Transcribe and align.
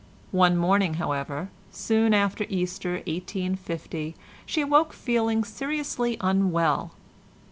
One 0.31 0.57
morning, 0.57 0.95
however, 0.95 1.49
soon 1.69 2.11
after 2.15 2.47
Easter 2.49 2.93
1850, 3.05 4.15
she 4.47 4.61
awoke 4.61 4.93
feeling 4.93 5.43
seriously 5.43 6.17
unwell. 6.19 6.93